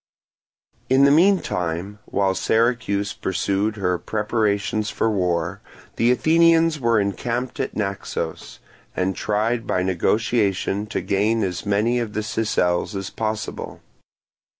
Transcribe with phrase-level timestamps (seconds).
[0.89, 5.61] In the meantime, while Syracuse pursued her preparations for war,
[5.97, 8.57] the Athenians were encamped at Naxos,
[8.95, 13.79] and tried by negotiation to gain as many of the Sicels as possible.